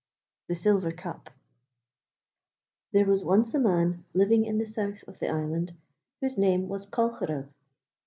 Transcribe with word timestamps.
THE 0.47 0.55
SILVER 0.55 0.93
CUP 0.93 1.29
There 2.91 3.05
was 3.05 3.23
once 3.23 3.53
a 3.53 3.59
man 3.59 4.03
living 4.15 4.45
in 4.45 4.57
the 4.57 4.65
south 4.65 5.03
of 5.07 5.19
the 5.19 5.29
island 5.29 5.73
whose 6.21 6.39
name 6.39 6.67
was 6.67 6.87
Colcheragh. 6.87 7.53